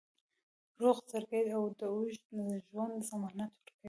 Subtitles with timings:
[0.81, 1.79] روغ زړګی د اوږد
[2.69, 3.71] ژوند ضمانت ورکوي.